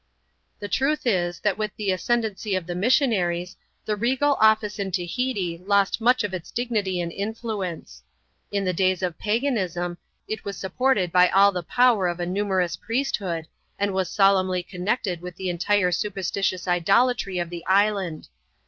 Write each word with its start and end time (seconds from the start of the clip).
The 0.57 0.67
truth 0.67 1.05
is, 1.05 1.39
that 1.41 1.59
with 1.59 1.75
the 1.75 1.91
ascendency 1.91 2.55
of 2.55 2.65
the 2.65 2.73
missionaries, 2.73 3.55
the 3.85 3.95
regal 3.95 4.33
office 4.41 4.79
in 4.79 4.89
Tahiti 4.91 5.59
lost 5.59 6.01
much 6.01 6.23
of 6.23 6.33
its 6.33 6.49
dignity 6.49 6.99
and 6.99 7.11
influence. 7.11 8.01
In 8.51 8.65
the 8.65 8.73
days 8.73 9.03
of 9.03 9.19
Paganism, 9.19 9.99
it 10.27 10.43
was 10.43 10.57
supported 10.57 11.11
by 11.11 11.29
all 11.29 11.51
the 11.51 11.61
power 11.61 12.07
of 12.07 12.19
a 12.19 12.25
numerous 12.25 12.75
priesthood, 12.75 13.45
and 13.77 13.93
was 13.93 14.09
solemnly 14.09 14.63
connected 14.63 15.21
with 15.21 15.35
the 15.35 15.51
entire 15.51 15.91
superstitious 15.91 16.67
idolatry 16.67 17.37
of 17.37 17.51
the 17.51 17.63
land. 17.69 18.27